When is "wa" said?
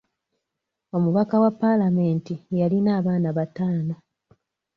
1.43-1.51